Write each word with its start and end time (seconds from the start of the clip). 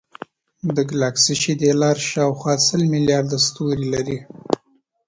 د 0.75 0.77
ګلکسي 0.89 1.33
شیدې 1.41 1.71
لار 1.81 1.97
شاوخوا 2.09 2.53
سل 2.67 2.81
ملیارده 2.93 3.37
ستوري 3.47 3.85
لري. 3.93 4.17